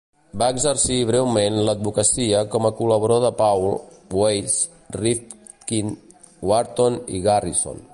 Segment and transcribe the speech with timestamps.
[0.41, 3.69] Va exercir breument l'advocacia com a col·laborador a Paul,
[4.23, 4.57] Weiss,
[5.03, 6.15] Rifkind,
[6.53, 7.87] Wharton i Garrison.